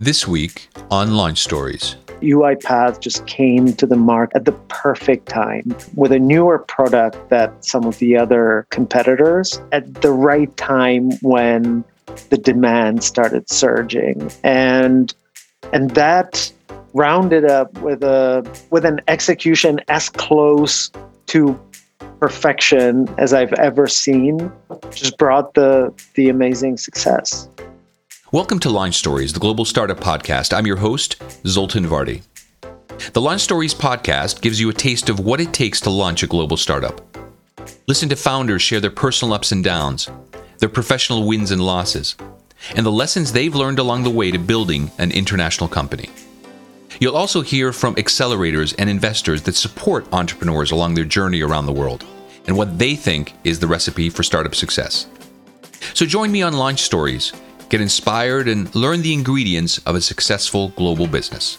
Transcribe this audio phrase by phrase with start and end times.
[0.00, 1.96] This week on Launch Stories.
[2.20, 7.64] UiPath just came to the market at the perfect time with a newer product that
[7.64, 11.84] some of the other competitors at the right time when
[12.30, 14.30] the demand started surging.
[14.44, 15.12] And
[15.72, 16.52] and that
[16.94, 20.92] rounded up with a with an execution as close
[21.26, 21.60] to
[22.20, 24.52] perfection as I've ever seen
[24.92, 27.48] just brought the the amazing success.
[28.30, 30.54] Welcome to Launch Stories, the global startup podcast.
[30.54, 32.20] I'm your host, Zoltan Vardi.
[33.14, 36.26] The Launch Stories podcast gives you a taste of what it takes to launch a
[36.26, 37.00] global startup.
[37.86, 40.10] Listen to founders share their personal ups and downs,
[40.58, 42.16] their professional wins and losses,
[42.76, 46.10] and the lessons they've learned along the way to building an international company.
[47.00, 51.72] You'll also hear from accelerators and investors that support entrepreneurs along their journey around the
[51.72, 52.04] world
[52.46, 55.06] and what they think is the recipe for startup success.
[55.94, 57.32] So join me on Launch Stories
[57.68, 61.56] get inspired, and learn the ingredients of a successful global business.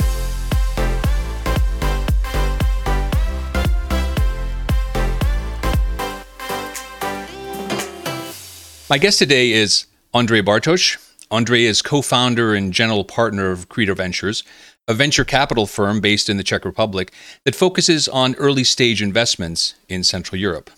[8.90, 10.98] My guest today is Andre Bartos.
[11.30, 14.44] Andre is co founder and general partner of Credo Ventures,
[14.88, 17.14] a venture capital firm based in the Czech Republic
[17.46, 20.72] that focuses on early stage investments in Central Europe.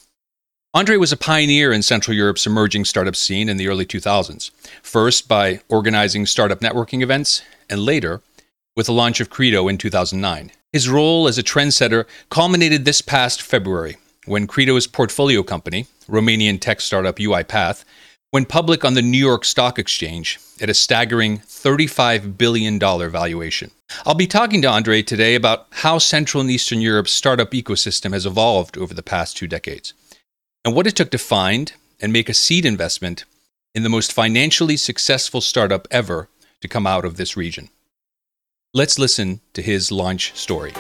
[0.74, 5.28] Andre was a pioneer in Central Europe's emerging startup scene in the early 2000s, first
[5.28, 8.22] by organizing startup networking events, and later
[8.74, 10.50] with the launch of Credo in 2009.
[10.72, 16.80] His role as a trendsetter culminated this past February when Credo's portfolio company, Romanian tech
[16.80, 17.84] startup UiPath,
[18.32, 23.72] went public on the New York Stock Exchange at a staggering $35 billion valuation.
[24.06, 28.26] I'll be talking to Andre today about how Central and Eastern Europe's startup ecosystem has
[28.26, 29.94] evolved over the past two decades
[30.64, 33.26] and what it took to find and make a seed investment
[33.74, 36.30] in the most financially successful startup ever
[36.62, 37.70] to come out of this region.
[38.74, 40.74] Let's listen to his launch story.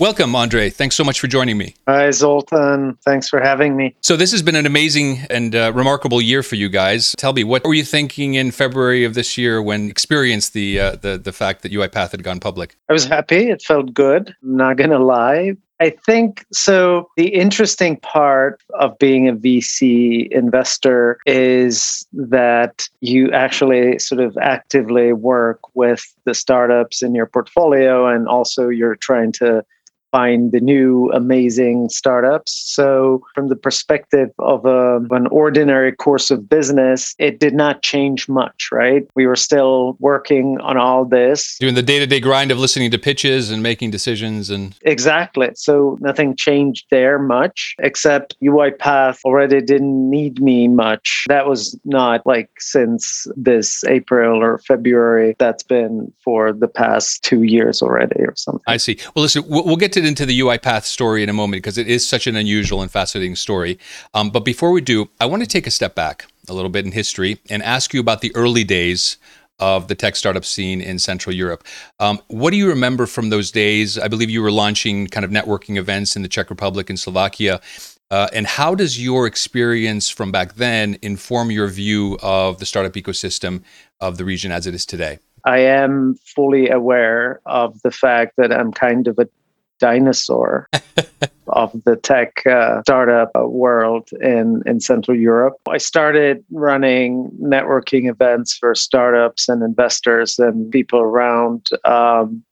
[0.00, 0.70] Welcome, Andre.
[0.70, 1.74] Thanks so much for joining me.
[1.88, 2.96] Hi, Zoltan.
[3.04, 3.96] Thanks for having me.
[4.00, 7.16] So, this has been an amazing and uh, remarkable year for you guys.
[7.18, 10.96] Tell me, what were you thinking in February of this year when experienced the uh,
[10.96, 12.76] the the fact that UiPath had gone public?
[12.88, 13.50] I was happy.
[13.50, 14.36] It felt good.
[14.40, 15.56] I'm not going to lie.
[15.80, 17.08] I think so.
[17.16, 25.12] The interesting part of being a VC investor is that you actually sort of actively
[25.12, 29.64] work with the startups in your portfolio, and also you're trying to
[30.10, 32.52] find the new amazing startups.
[32.66, 37.82] So, from the perspective of a, um, an ordinary course of business, it did not
[37.82, 39.06] change much, right?
[39.14, 41.56] We were still working on all this.
[41.58, 44.50] Doing the day to day grind of listening to pitches and making decisions.
[44.50, 45.50] and Exactly.
[45.54, 51.24] So, nothing changed there much, except UiPath already didn't need me much.
[51.28, 55.36] That was not like since this April or February.
[55.38, 58.62] That's been for the past two years already or something.
[58.66, 58.98] I see.
[59.14, 62.06] Well, listen, we'll get to into the UiPath story in a moment because it is
[62.06, 63.78] such an unusual and fascinating story.
[64.14, 66.84] Um, but before we do, I want to take a step back a little bit
[66.84, 69.16] in history and ask you about the early days
[69.60, 71.64] of the tech startup scene in Central Europe.
[71.98, 73.98] Um, what do you remember from those days?
[73.98, 77.60] I believe you were launching kind of networking events in the Czech Republic and Slovakia.
[78.10, 82.92] Uh, and how does your experience from back then inform your view of the startup
[82.92, 83.62] ecosystem
[84.00, 85.18] of the region as it is today?
[85.44, 89.28] I am fully aware of the fact that I'm kind of a
[89.78, 90.68] dinosaur
[91.48, 95.54] of the tech uh, startup world in, in Central Europe.
[95.68, 102.42] I started running networking events for startups and investors and people around um,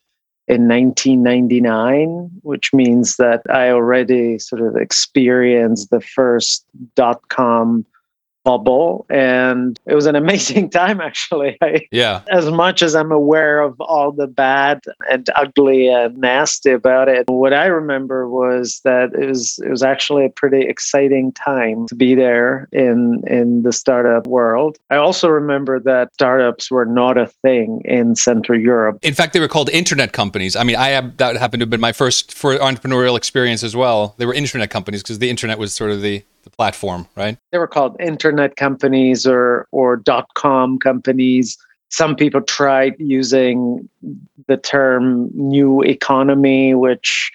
[0.48, 6.64] in 1999, which means that I already sort of experienced the first
[6.94, 7.84] dot com
[8.46, 11.58] bubble and it was an amazing time actually.
[11.60, 12.22] I, yeah.
[12.30, 14.80] as much as i'm aware of all the bad
[15.10, 19.82] and ugly and nasty about it what i remember was that it was it was
[19.82, 24.78] actually a pretty exciting time to be there in in the startup world.
[24.90, 28.98] I also remember that startups were not a thing in central europe.
[29.02, 30.56] In fact they were called internet companies.
[30.56, 33.74] I mean i have that happened to have been my first for entrepreneurial experience as
[33.74, 34.14] well.
[34.18, 37.36] They were internet companies because the internet was sort of the the platform, right?
[37.50, 41.58] They were called internet companies or or dot com companies.
[41.90, 43.88] Some people tried using
[44.48, 47.32] the term new economy, which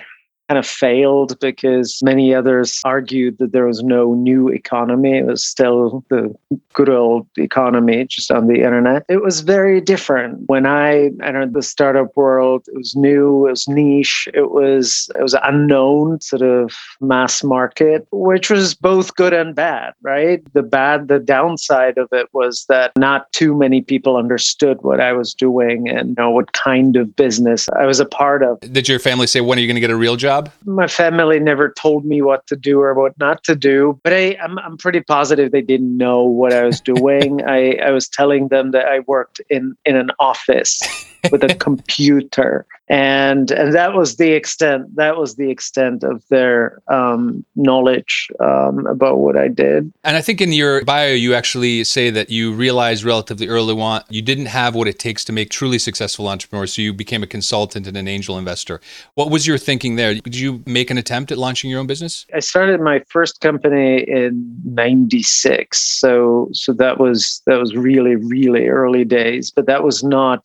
[0.52, 5.18] kind of failed because many others argued that there was no new economy.
[5.18, 6.36] It was still the
[6.74, 9.06] good old economy just on the internet.
[9.08, 10.50] It was very different.
[10.50, 15.24] When I entered the startup world, it was new, it was niche, it was it
[15.24, 20.42] was unknown sort of mass market, which was both good and bad, right?
[20.52, 25.14] The bad, the downside of it was that not too many people understood what I
[25.14, 28.60] was doing and you know what kind of business I was a part of.
[28.60, 30.41] Did your family say when are you going to get a real job?
[30.66, 34.38] My family never told me what to do or what not to do, but I,
[34.42, 37.42] I'm, I'm pretty positive they didn't know what I was doing.
[37.48, 40.82] I, I was telling them that I worked in, in an office
[41.30, 46.82] with a computer and and that was the extent that was the extent of their
[46.90, 49.94] um, knowledge um, about what I did.
[50.04, 54.04] And I think in your bio you actually say that you realized relatively early on
[54.10, 57.28] you didn't have what it takes to make truly successful entrepreneurs, so you became a
[57.28, 58.82] consultant and an angel investor.
[59.16, 60.16] What was your thinking there?
[60.16, 62.26] Did you make an attempt at launching your own business?
[62.36, 68.68] I started my first company in '96, so so that was that was really really
[68.68, 70.44] early days, but that was not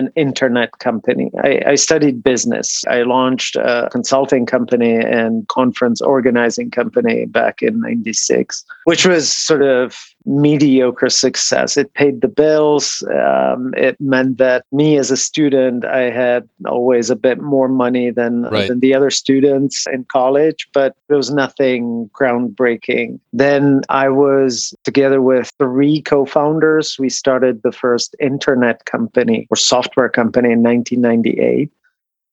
[0.00, 1.30] an internet company.
[1.44, 2.84] I, I, studied business.
[2.88, 9.62] I launched a consulting company and conference organizing company back in 96, which was sort
[9.62, 9.96] of
[10.26, 11.76] mediocre success.
[11.76, 13.02] It paid the bills.
[13.14, 18.10] Um, it meant that me as a student, I had always a bit more money
[18.10, 18.68] than, right.
[18.68, 23.20] than the other students in college, but there was nothing groundbreaking.
[23.32, 26.96] Then I was together with three co founders.
[26.98, 31.70] We started the first internet company or software company in 1998.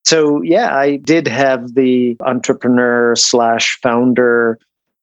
[0.08, 4.58] So, yeah, I did have the entrepreneur slash founder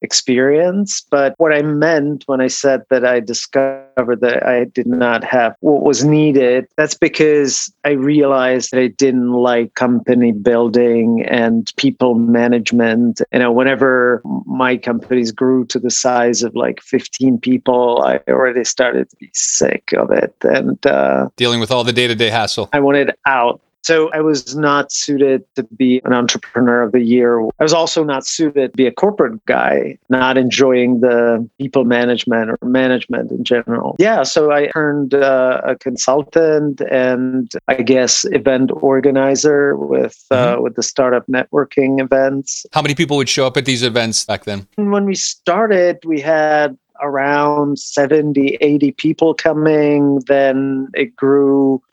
[0.05, 1.03] experience.
[1.09, 5.55] But what I meant when I said that I discovered that I did not have
[5.59, 12.15] what was needed, that's because I realized that I didn't like company building and people
[12.15, 13.21] management.
[13.33, 18.63] You know, whenever my companies grew to the size of like 15 people, I already
[18.63, 20.35] started to be sick of it.
[20.43, 22.69] And uh, dealing with all the day to day hassle.
[22.71, 23.61] I wanted out.
[23.85, 27.39] So I was not suited to be an entrepreneur of the year.
[27.39, 32.49] I was also not suited to be a corporate guy, not enjoying the people management
[32.49, 33.95] or management in general.
[33.99, 40.63] Yeah, so I turned uh, a consultant and I guess event organizer with uh, mm-hmm.
[40.63, 42.65] with the startup networking events.
[42.73, 44.67] How many people would show up at these events back then?
[44.77, 50.21] When we started, we had around 70, 80 people coming.
[50.25, 51.83] Then it grew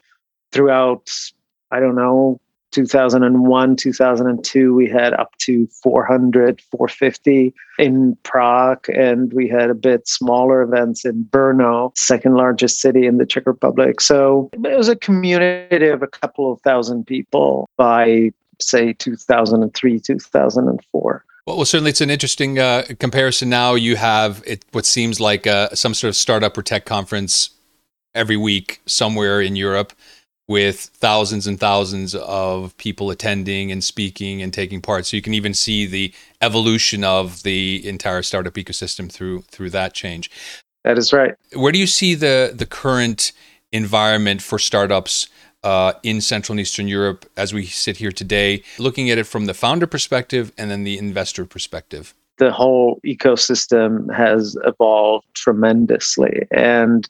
[0.53, 1.11] throughout
[1.72, 2.38] I don't know,
[2.72, 10.08] 2001, 2002, we had up to 400, 450 in Prague, and we had a bit
[10.08, 14.00] smaller events in Brno, second largest city in the Czech Republic.
[14.00, 21.24] So it was a community of a couple of thousand people by, say, 2003, 2004.
[21.46, 23.48] Well, certainly it's an interesting uh, comparison.
[23.48, 27.50] Now you have it, what seems like uh, some sort of startup or tech conference
[28.14, 29.92] every week somewhere in Europe
[30.52, 35.06] with thousands and thousands of people attending and speaking and taking part.
[35.06, 36.12] So you can even see the
[36.43, 40.31] evolution of the entire startup ecosystem through through that change.
[40.84, 41.34] That is right.
[41.54, 43.32] Where do you see the the current
[43.72, 45.28] environment for startups
[45.64, 49.46] uh, in Central and Eastern Europe as we sit here today, looking at it from
[49.46, 52.14] the founder perspective and then the investor perspective?
[52.38, 57.08] The whole ecosystem has evolved tremendously, and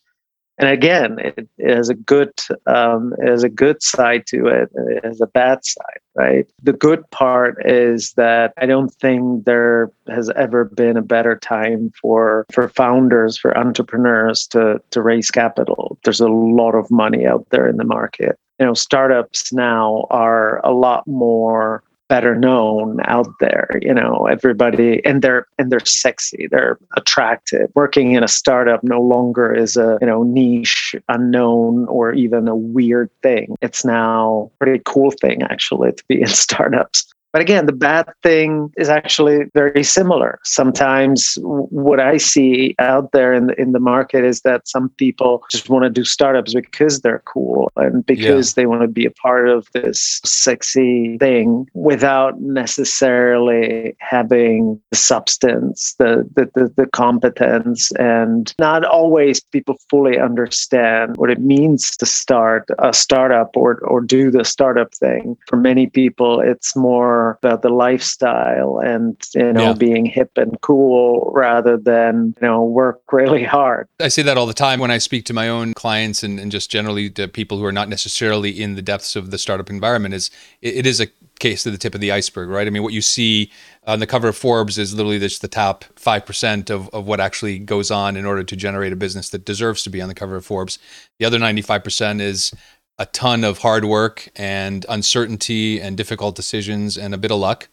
[0.62, 2.32] and again, it, it has a good
[2.66, 4.70] um, has a good side to it.
[4.72, 6.46] It has a bad side, right?
[6.62, 11.90] The good part is that I don't think there has ever been a better time
[12.00, 15.98] for for founders, for entrepreneurs to to raise capital.
[16.04, 18.38] There's a lot of money out there in the market.
[18.60, 25.02] You know, startups now are a lot more better known out there you know everybody
[25.06, 27.70] and they're and they're sexy they're attractive.
[27.74, 32.54] Working in a startup no longer is a you know niche unknown or even a
[32.54, 33.56] weird thing.
[33.60, 38.06] It's now a pretty cool thing actually to be in startups but again, the bad
[38.22, 40.38] thing is actually very similar.
[40.44, 45.42] Sometimes what I see out there in the, in the market is that some people
[45.50, 48.54] just want to do startups because they're cool and because yeah.
[48.62, 55.94] they want to be a part of this sexy thing without necessarily having the substance,
[55.98, 57.90] the, the, the, the competence.
[57.92, 64.02] And not always people fully understand what it means to start a startup or, or
[64.02, 65.36] do the startup thing.
[65.48, 69.72] For many people, it's more more about the lifestyle and you know Yeah.
[69.74, 73.88] being hip and cool rather than you know work really hard.
[74.00, 76.50] I say that all the time when I speak to my own clients and, and
[76.50, 80.14] just generally to people who are not necessarily in the depths of the startup environment
[80.14, 81.06] is it, it is a
[81.38, 82.68] case to the tip of the iceberg, right?
[82.68, 83.50] I mean, what you see
[83.84, 87.58] on the cover of Forbes is literally just the top 5% of, of what actually
[87.58, 90.36] goes on in order to generate a business that deserves to be on the cover
[90.36, 90.78] of Forbes.
[91.18, 92.52] The other 95% is
[92.98, 97.68] a ton of hard work and uncertainty and difficult decisions and a bit of luck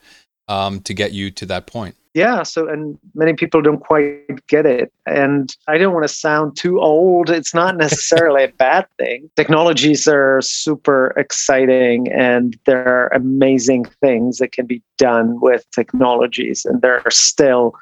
[0.48, 1.96] um, to get you to that point.
[2.16, 4.92] Yeah, so and many people don't quite get it.
[5.06, 7.30] And I don't want to sound too old.
[7.30, 9.30] It's not necessarily a bad thing.
[9.36, 16.66] Technologies are super exciting and there are amazing things that can be done with technologies.
[16.66, 17.76] And there are still,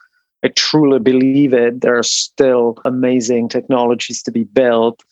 [0.43, 5.03] I truly believe it, there are still amazing technologies to be built.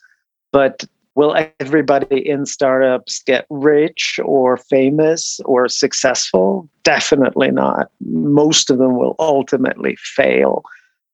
[0.51, 0.83] But
[1.15, 6.69] will everybody in startups get rich or famous or successful?
[6.83, 7.89] Definitely not.
[8.01, 10.63] Most of them will ultimately fail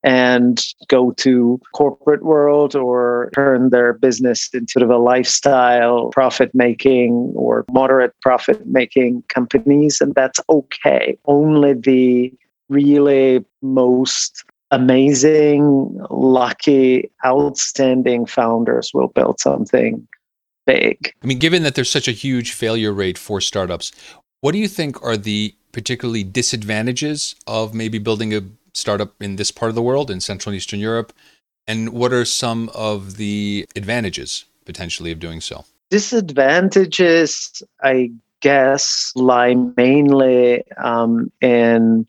[0.03, 6.53] and go to corporate world or turn their business into sort of a lifestyle profit
[6.55, 12.34] making or moderate profit making companies and that's okay only the
[12.70, 20.07] really most amazing, lucky, outstanding founders will build something
[20.65, 21.13] big.
[21.21, 23.91] I mean, given that there's such a huge failure rate for startups,
[24.39, 28.41] what do you think are the particularly disadvantages of maybe building a
[28.73, 31.13] startup in this part of the world, in Central and Eastern Europe?
[31.67, 35.65] And what are some of the advantages potentially of doing so?
[35.89, 42.07] Disadvantages, I guess, lie mainly um, in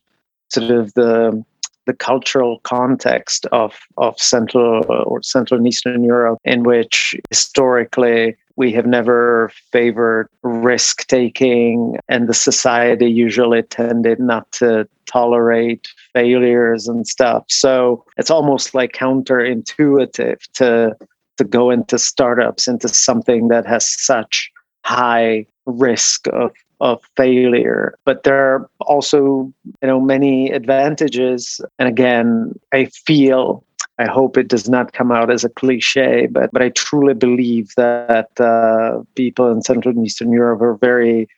[0.49, 1.45] sort of the
[1.87, 8.37] the cultural context of, of Central uh, or Central and Eastern Europe, in which historically
[8.57, 16.87] we have never favored risk taking, and the society usually tended not to tolerate failures
[16.87, 17.45] and stuff.
[17.49, 20.97] So it's almost like counterintuitive to
[21.39, 24.51] to go into startups into something that has such
[24.85, 27.95] high risk of of failure.
[28.05, 31.61] But there are also you know many advantages.
[31.79, 33.65] And again i feel
[33.99, 37.69] i hope it does not come out as a cliche but but i truly believe
[37.77, 41.29] that uh, people in central and eastern europe are very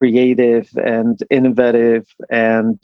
[0.00, 2.06] creative and innovative.
[2.30, 2.78] And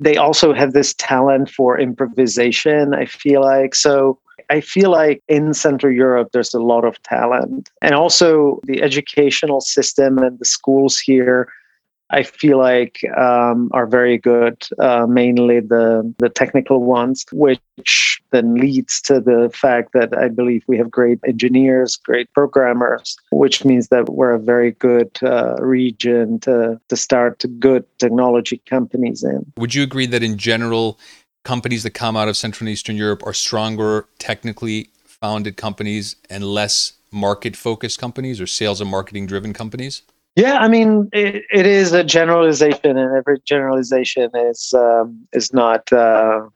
[0.00, 3.74] they also have this talent for improvisation i feel like.
[3.74, 4.18] So
[4.50, 7.70] I feel like in Central Europe, there's a lot of talent.
[7.82, 11.48] And also, the educational system and the schools here,
[12.10, 18.54] I feel like um, are very good, uh, mainly the, the technical ones, which then
[18.54, 23.88] leads to the fact that I believe we have great engineers, great programmers, which means
[23.88, 29.50] that we're a very good uh, region to, to start good technology companies in.
[29.56, 31.00] Would you agree that in general,
[31.44, 36.44] companies that come out of Central and Eastern Europe are stronger technically founded companies and
[36.44, 40.02] less market focused companies or sales and marketing driven companies?
[40.36, 45.92] Yeah, I mean, it, it is a generalization, and every generalization is um, is not
[45.92, 46.48] uh,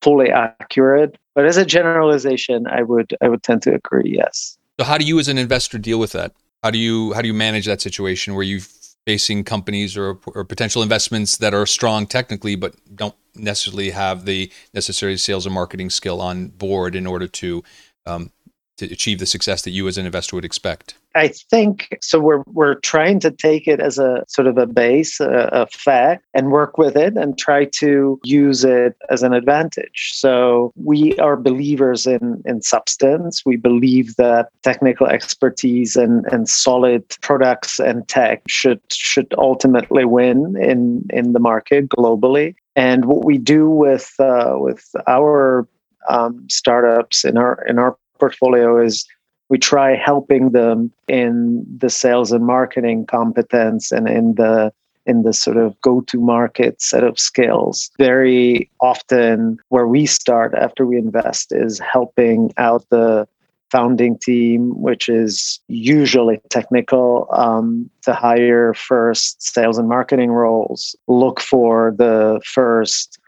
[0.00, 1.18] fully accurate.
[1.34, 4.14] But as a generalization, I would I would tend to agree.
[4.16, 4.56] Yes.
[4.78, 6.32] So, how do you, as an investor, deal with that?
[6.62, 8.60] How do you how do you manage that situation where you're
[9.06, 14.50] facing companies or, or potential investments that are strong technically but don't necessarily have the
[14.74, 17.62] necessary sales and marketing skill on board in order to
[18.06, 18.30] um,
[18.76, 20.94] to achieve the success that you as an investor would expect?
[21.14, 22.20] I think so.
[22.20, 26.24] We're we're trying to take it as a sort of a base, a, a fact,
[26.34, 30.10] and work with it and try to use it as an advantage.
[30.12, 33.46] So we are believers in in substance.
[33.46, 40.54] We believe that technical expertise and and solid products and tech should should ultimately win
[40.60, 42.56] in in the market globally.
[42.76, 45.66] And what we do with uh, with our
[46.08, 49.06] um, startups in our in our portfolio is
[49.48, 54.72] we try helping them in the sales and marketing competence and in the
[55.06, 57.90] in the sort of go to market set of skills.
[57.96, 63.26] Very often where we start after we invest is helping out the
[63.70, 71.40] founding team which is usually technical um, to hire first sales and marketing roles look
[71.40, 73.18] for the first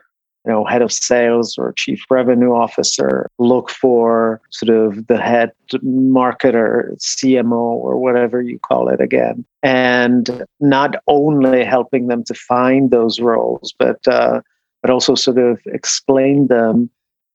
[0.48, 5.52] you know head of sales or chief revenue officer look for sort of the head
[5.84, 9.44] marketer cmo or whatever you call it again.
[9.62, 14.40] And not only helping them to find those roles but uh,
[14.82, 16.88] but also sort of explain them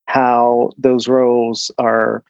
[0.06, 2.24] how those roles are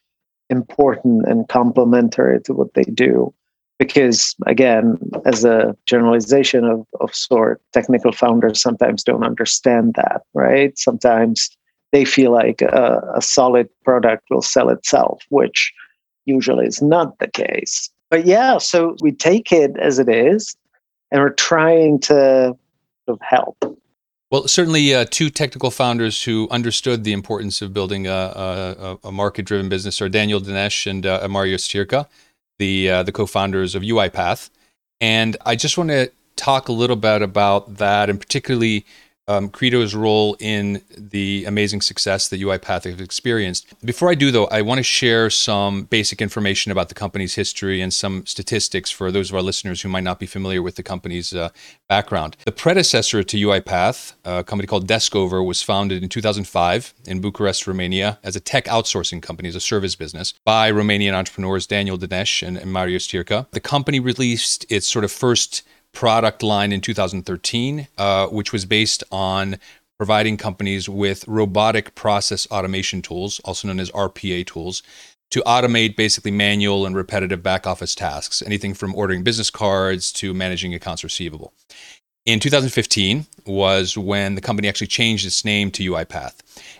[0.53, 3.33] important and complementary to what they do.
[3.79, 10.77] Because again as a generalization of, of sort technical founders sometimes don't understand that right?
[10.77, 11.49] Sometimes
[11.91, 15.73] they feel like a, a solid product will sell itself which
[16.25, 17.89] usually is not the case.
[18.09, 20.55] But yeah so we take it as it is
[21.11, 22.55] and we're trying to
[23.21, 23.57] help
[24.33, 29.11] well, certainly, uh, two technical founders who understood the importance of building a, a, a
[29.11, 32.07] market-driven business are Daniel Dines and uh, Marius Tirca
[32.57, 34.49] the uh, the co-founders of UiPath,
[34.99, 38.87] and I just want to talk a little bit about that, and particularly
[39.27, 43.73] um, Credo's role in the amazing success that UiPath has experienced.
[43.83, 47.81] Before I do, though, I want to share some basic information about the company's history
[47.81, 50.83] and some statistics for those of our listeners who might not be familiar with the
[50.83, 51.49] company's uh,
[51.87, 52.35] background.
[52.45, 58.19] The predecessor to UiPath, a company called Deskover, was founded in 2005 in Bucharest, Romania,
[58.23, 62.57] as a tech outsourcing company, as a service business, by Romanian entrepreneurs Daniel Dines and,
[62.57, 63.49] and Marius Tirca.
[63.51, 69.03] The company released its sort of first product line in 2013, uh, which was based
[69.11, 69.57] on
[69.97, 74.83] providing companies with robotic process automation tools, also known as RPA tools,
[75.29, 80.33] to automate basically manual and repetitive back office tasks, anything from ordering business cards to
[80.33, 81.53] managing accounts receivable.
[82.25, 86.35] In 2015 was when the company actually changed its name to UiPath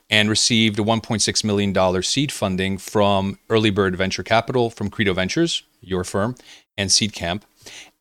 [0.10, 6.04] and received a $1.6 million seed funding from Earlybird Venture Capital from Credo Ventures, your
[6.04, 6.36] firm,
[6.78, 7.42] and Seedcamp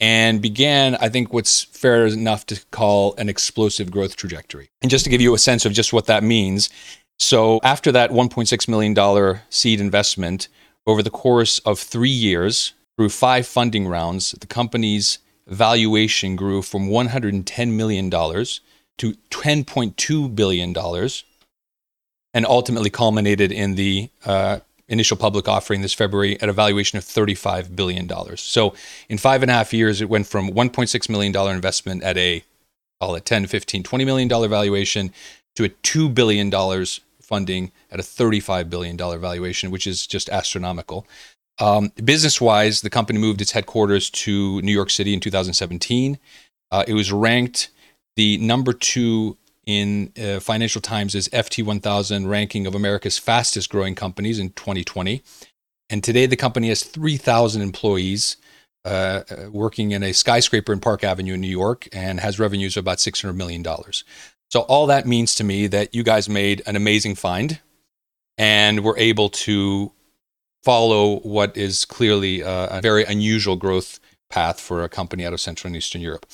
[0.00, 4.70] and began, I think, what's fair enough to call an explosive growth trajectory.
[4.82, 6.70] And just to give you a sense of just what that means,
[7.18, 10.48] so after that $1.6 million seed investment,
[10.86, 16.88] over the course of three years, through five funding rounds, the company's valuation grew from
[16.88, 20.74] $110 million to $10.2 billion
[22.34, 24.60] and ultimately culminated in the uh,
[24.92, 28.08] initial public offering this February at a valuation of $35 billion.
[28.36, 28.74] So
[29.08, 32.44] in five and a half years, it went from $1.6 million investment at a,
[33.00, 35.12] call it 10, 15, $20 million valuation
[35.56, 36.50] to a $2 billion
[37.20, 41.06] funding at a $35 billion valuation, which is just astronomical.
[41.58, 46.18] Um, business wise, the company moved its headquarters to New York City in 2017.
[46.70, 47.70] Uh, it was ranked
[48.16, 54.38] the number two in uh, Financial Times' FT 1000 ranking of America's fastest growing companies
[54.38, 55.22] in 2020.
[55.90, 58.36] And today, the company has 3,000 employees
[58.84, 62.76] uh, uh, working in a skyscraper in Park Avenue in New York and has revenues
[62.76, 63.64] of about $600 million.
[64.50, 67.60] So, all that means to me that you guys made an amazing find
[68.38, 69.92] and were able to
[70.64, 74.00] follow what is clearly a, a very unusual growth
[74.30, 76.26] path for a company out of Central and Eastern Europe.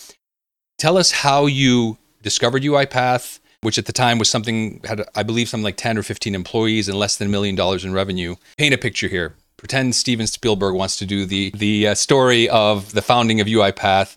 [0.79, 5.49] Tell us how you discovered UiPath, which at the time was something had I believe
[5.49, 8.37] something like 10 or 15 employees and less than a million dollars in revenue.
[8.57, 9.35] Paint a picture here.
[9.57, 14.17] Pretend Steven Spielberg wants to do the the uh, story of the founding of UiPath.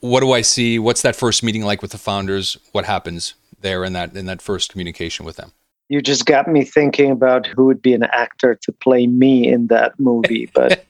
[0.00, 0.78] What do I see?
[0.78, 2.58] What's that first meeting like with the founders?
[2.72, 5.52] What happens there in that in that first communication with them?
[5.88, 9.68] You just got me thinking about who would be an actor to play me in
[9.68, 10.84] that movie but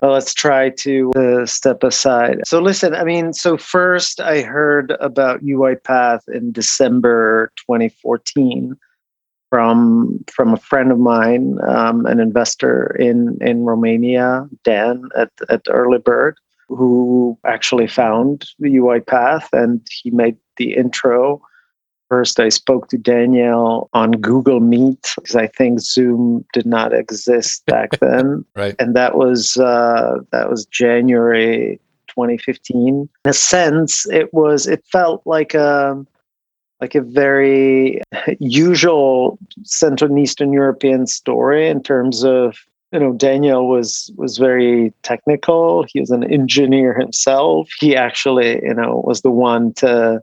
[0.00, 2.40] well, let's try to uh, step aside.
[2.46, 8.76] So listen i mean so first i heard about uipath in december 2014
[9.50, 15.64] from from a friend of mine um, an investor in in romania dan at, at
[15.64, 16.34] Earlybird
[16.68, 21.42] who actually found the uipath and he made the intro
[22.12, 27.64] First, I spoke to Daniel on Google Meet because I think Zoom did not exist
[27.66, 28.44] back then.
[28.54, 28.76] right.
[28.78, 32.86] And that was uh, that was January 2015.
[32.86, 36.04] In a sense, it was it felt like a
[36.82, 38.02] like a very
[38.38, 42.58] usual Central and Eastern European story in terms of
[42.92, 45.86] you know Daniel was was very technical.
[45.88, 47.70] He was an engineer himself.
[47.80, 50.22] He actually you know was the one to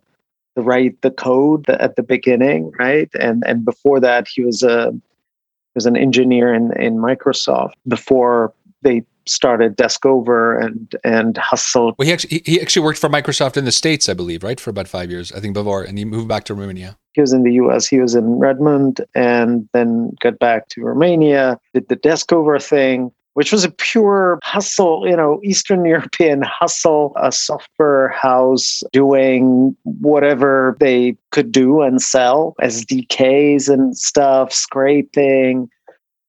[0.61, 3.09] write the code at the beginning, right?
[3.19, 8.53] And and before that, he was a he was an engineer in in Microsoft before
[8.81, 11.95] they started Deskover and and Hustle.
[11.97, 14.69] Well, he actually he actually worked for Microsoft in the states, I believe, right, for
[14.69, 16.97] about five years, I think, before, and he moved back to Romania.
[17.13, 17.87] He was in the U.S.
[17.87, 21.59] He was in Redmond, and then got back to Romania.
[21.73, 27.31] Did the Deskover thing, which was a pure hustle, you know, Eastern European hustle, a
[27.31, 35.69] software house doing whatever they could do and sell, SDKs and stuff, scraping.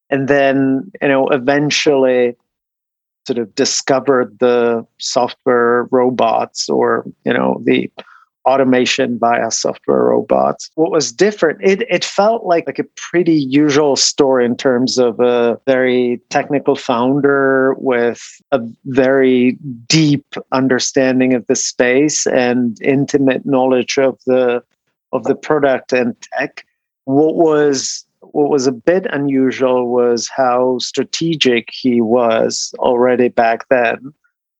[0.09, 2.37] And then, you know, eventually
[3.27, 7.91] sort of discovered the software robots or, you know, the
[8.47, 10.71] automation via software robots.
[10.75, 15.21] What was different, it, it felt like, like a pretty usual story in terms of
[15.21, 18.23] a very technical founder with
[18.53, 24.63] a very deep understanding of the space and intimate knowledge of the
[25.13, 26.65] of the product and tech.
[27.05, 34.15] What was what was a bit unusual was how strategic he was already back then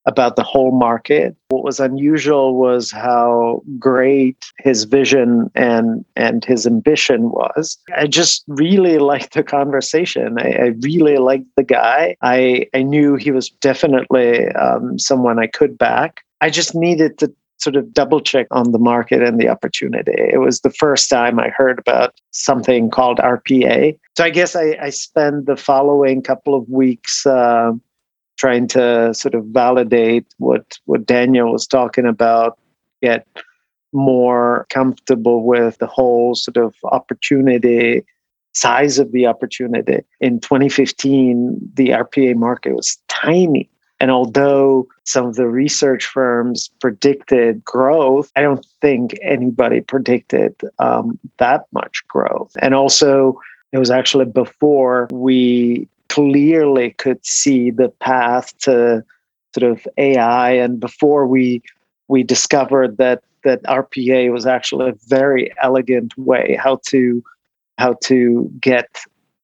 [0.07, 1.37] about the whole market.
[1.49, 7.79] What was unusual was how great his vision and and his ambition was.
[7.97, 10.39] I just really liked the conversation.
[10.39, 12.17] I, I really liked the guy.
[12.23, 16.21] I I knew he was definitely um, someone I could back.
[16.41, 20.15] I just needed to sort of double check on the market and the opportunity.
[20.17, 23.99] It was the first time I heard about something called RPA.
[24.17, 27.73] So I guess I, I spent the following couple of weeks uh,
[28.41, 32.59] trying to sort of validate what what Daniel was talking about,
[33.03, 33.27] get
[33.93, 38.03] more comfortable with the whole sort of opportunity
[38.53, 39.99] size of the opportunity.
[40.21, 43.69] In 2015, the RPA market was tiny.
[44.01, 51.19] And although some of the research firms predicted growth, I don't think anybody predicted um,
[51.37, 52.53] that much growth.
[52.61, 53.39] And also,
[53.73, 59.03] it was actually before we clearly could see the path to
[59.55, 61.63] sort of AI, and before we
[62.09, 67.23] we discovered that that RPA was actually a very elegant way how to
[67.79, 68.89] how to get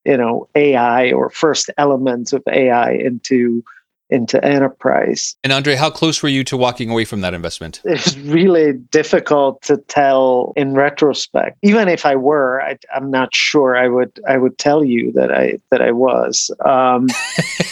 [0.05, 3.65] you know AI or first elements of AI into
[4.11, 5.37] into enterprise.
[5.42, 7.81] And Andre, how close were you to walking away from that investment?
[7.97, 11.57] It's really difficult to tell in retrospect.
[11.62, 15.33] Even if I were, I, am not sure I would I would tell you that
[15.33, 16.51] I that I was.
[16.64, 17.09] Um,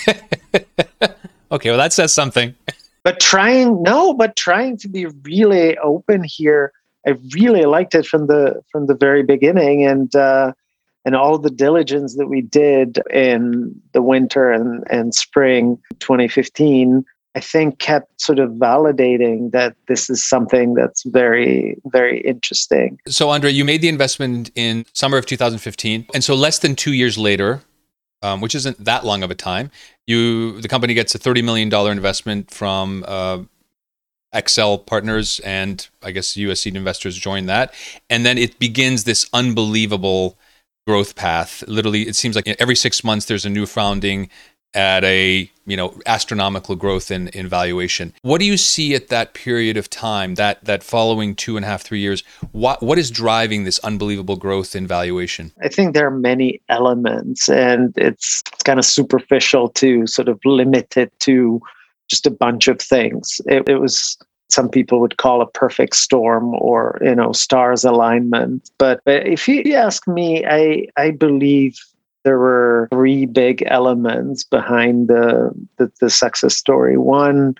[1.53, 2.55] okay, well that says something.
[3.03, 6.73] but trying no, but trying to be really open here.
[7.07, 10.53] I really liked it from the from the very beginning, and uh,
[11.05, 17.41] and all the diligence that we did in the winter and, and spring 2015 i
[17.41, 23.51] think kept sort of validating that this is something that's very very interesting so andre
[23.51, 27.61] you made the investment in summer of 2015 and so less than two years later
[28.23, 29.71] um, which isn't that long of a time
[30.07, 33.39] you the company gets a $30 million investment from uh,
[34.35, 37.73] Accel partners and I guess US seed investors join that.
[38.11, 40.37] And then it begins this unbelievable
[40.87, 41.65] growth path.
[41.67, 44.29] Literally, it seems like every six months there's a new founding
[44.75, 48.13] at a you know astronomical growth in, in valuation.
[48.23, 51.69] What do you see at that period of time, that that following two and a
[51.69, 52.23] half, three years?
[52.53, 55.53] What what is driving this unbelievable growth in valuation?
[55.63, 60.41] I think there are many elements, and it's, it's kind of superficial to sort of
[60.45, 61.61] limit it to
[62.09, 63.41] just a bunch of things.
[63.47, 64.19] It, it was
[64.55, 68.71] some people would call a perfect storm or you know stars alignment.
[68.79, 71.79] But if you ask me i i believe
[72.25, 76.97] there were three big elements behind the, the, the success story.
[76.97, 77.55] One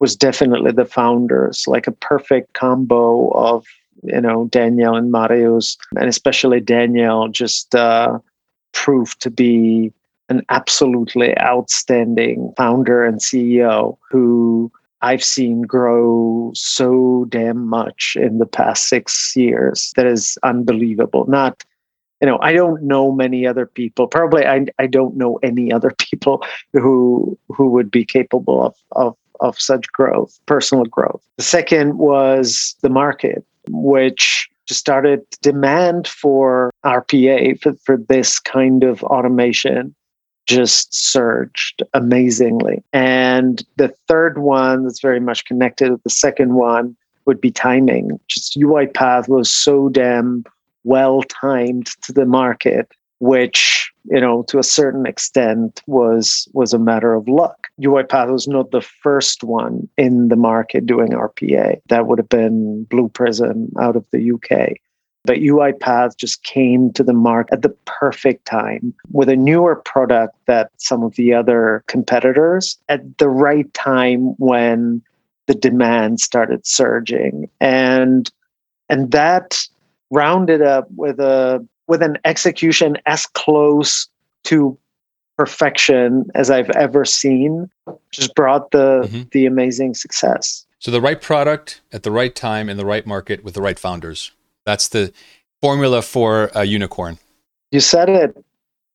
[0.00, 3.64] was definitely the founders like a perfect combo of
[4.02, 8.18] you know daniel and marius and especially daniel just uh,
[8.72, 9.92] proved to be
[10.28, 18.46] an absolutely outstanding founder and ceo who I've seen grow so damn much in the
[18.46, 21.26] past six years that is unbelievable.
[21.26, 21.64] Not,
[22.20, 24.06] you know, I don't know many other people.
[24.06, 29.16] Probably, I I don't know any other people who who would be capable of of
[29.40, 31.22] of such growth, personal growth.
[31.36, 38.84] The second was the market, which just started demand for RPA for, for this kind
[38.84, 39.94] of automation
[40.46, 42.82] just surged amazingly.
[42.92, 48.18] And the third one that's very much connected with the second one would be timing.
[48.28, 50.44] Just UiPath was so damn
[50.84, 56.78] well timed to the market, which you know to a certain extent was was a
[56.78, 57.68] matter of luck.
[57.80, 61.80] UiPath was not the first one in the market doing RPA.
[61.88, 64.76] That would have been Blue Prism out of the UK.
[65.24, 70.34] But UiPath just came to the market at the perfect time with a newer product
[70.46, 75.02] that some of the other competitors at the right time when
[75.46, 77.48] the demand started surging.
[77.60, 78.30] And
[78.88, 79.60] and that
[80.10, 84.08] rounded up with a with an execution as close
[84.44, 84.76] to
[85.38, 87.70] perfection as I've ever seen,
[88.12, 89.22] just brought the mm-hmm.
[89.30, 90.66] the amazing success.
[90.78, 93.78] So the right product at the right time in the right market with the right
[93.78, 94.32] founders.
[94.64, 95.12] That's the
[95.60, 97.18] formula for a unicorn.
[97.70, 98.44] You said it.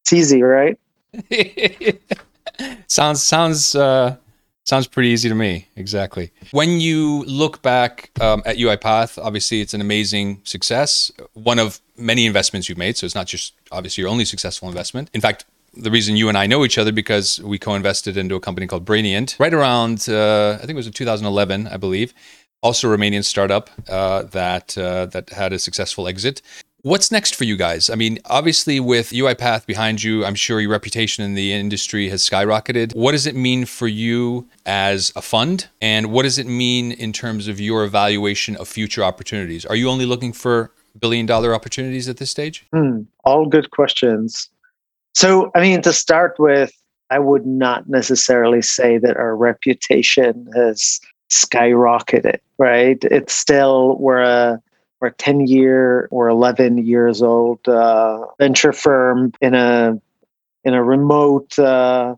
[0.04, 0.78] It's easy, right?
[2.88, 4.18] sounds sounds uh,
[4.68, 5.66] Sounds pretty easy to me.
[5.78, 6.30] Exactly.
[6.52, 11.10] When you look back um, at UiPath, obviously it's an amazing success.
[11.36, 12.98] One of many investments you've made.
[12.98, 15.10] So it's not just obviously your only successful investment.
[15.14, 18.42] In fact, the reason you and I know each other because we co-invested into a
[18.42, 22.14] company called Brainient right around uh, I think it was in 2011, I believe.
[22.64, 26.42] Also, Romanian startup uh, that uh, that had a successful exit.
[26.82, 27.90] What's next for you guys?
[27.90, 32.28] I mean, obviously, with UiPath behind you, I'm sure your reputation in the industry has
[32.28, 32.96] skyrocketed.
[32.96, 35.68] What does it mean for you as a fund?
[35.82, 39.66] And what does it mean in terms of your evaluation of future opportunities?
[39.66, 42.66] Are you only looking for billion dollar opportunities at this stage?
[42.74, 44.50] Hmm, all good questions.
[45.14, 46.72] So, I mean, to start with,
[47.10, 53.04] I would not necessarily say that our reputation has skyrocketed, right?
[53.04, 54.62] It's still, we're a
[55.00, 60.00] we're 10 year or 11 years old uh, venture firm in a
[60.64, 62.16] in a remote uh,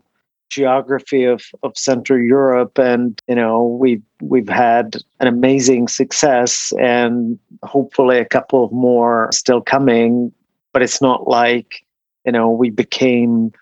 [0.48, 7.38] geography of, of Central Europe, and you know we've we've had an amazing success, and
[7.62, 10.32] hopefully a couple of more still coming.
[10.72, 11.84] But it's not like
[12.26, 13.52] you know we became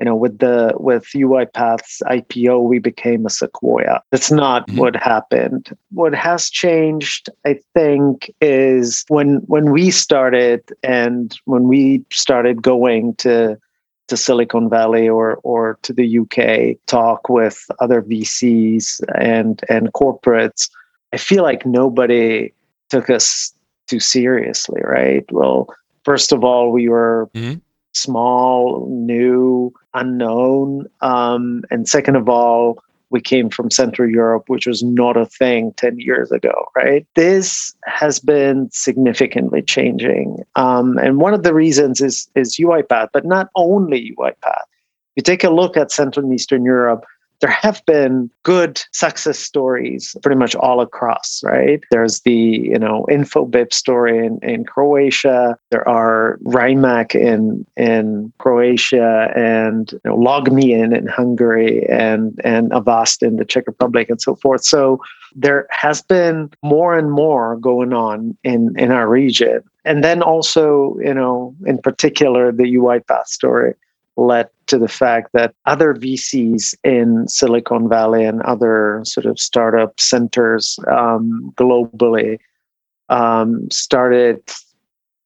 [0.00, 4.02] you know, with the with UiPath's IPO, we became a Sequoia.
[4.10, 4.78] That's not mm-hmm.
[4.78, 5.76] what happened.
[5.92, 13.14] What has changed, I think, is when when we started and when we started going
[13.16, 13.56] to
[14.08, 20.68] to Silicon Valley or or to the UK, talk with other VCs and and corporates.
[21.12, 22.52] I feel like nobody
[22.90, 23.54] took us
[23.86, 25.24] too seriously, right?
[25.30, 25.68] Well,
[26.04, 27.60] first of all, we were mm-hmm
[27.94, 30.86] small, new, unknown.
[31.00, 35.72] Um, and second of all, we came from Central Europe, which was not a thing
[35.76, 37.06] 10 years ago, right?
[37.14, 40.38] This has been significantly changing.
[40.56, 44.64] Um, and one of the reasons is, is UiPath, but not only UiPath.
[45.16, 47.04] If you take a look at Central and Eastern Europe,
[47.44, 51.84] there have been good success stories pretty much all across, right?
[51.90, 55.58] There's the, you know, Infobip story in, in Croatia.
[55.70, 63.22] There are Rimac in in Croatia and you know, Logmein in Hungary and and Avast
[63.22, 64.64] in the Czech Republic and so forth.
[64.64, 65.02] So
[65.34, 69.60] there has been more and more going on in in our region.
[69.84, 73.74] And then also, you know, in particular the UiPath story
[74.16, 79.98] led to the fact that other VCs in Silicon Valley and other sort of startup
[80.00, 82.38] centers um, globally
[83.08, 84.42] um, started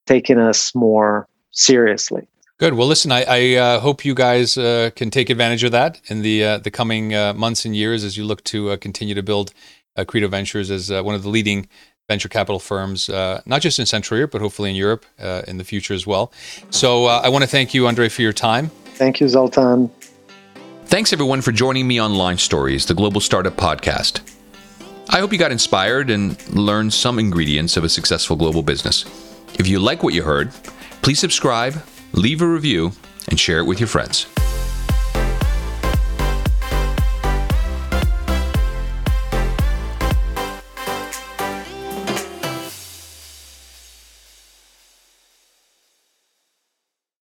[0.07, 2.27] taking us more seriously.
[2.59, 2.75] Good.
[2.75, 6.23] Well, listen, I, I uh, hope you guys uh, can take advantage of that in
[6.23, 9.23] the uh, the coming uh, months and years as you look to uh, continue to
[9.23, 9.53] build
[9.95, 11.69] uh, Credo Ventures as one of the leading
[12.09, 15.59] venture capital firms, uh, not just in Central Europe, but hopefully in Europe uh, in
[15.59, 16.33] the future as well.
[16.71, 18.71] So uh, I want to thank you, Andre, for your time.
[18.95, 19.91] Thank you, Zoltan.
[20.87, 24.23] Thanks, everyone, for joining me on Launch Stories, the Global Startup Podcast.
[25.11, 29.05] I hope you got inspired and learned some ingredients of a successful global business.
[29.59, 30.51] If you like what you heard,
[31.03, 31.75] please subscribe,
[32.13, 32.93] leave a review,
[33.29, 34.27] and share it with your friends.